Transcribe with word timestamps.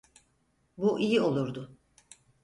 Bu 0.77 0.99
iyi 0.99 1.21
olurdu. 1.21 1.77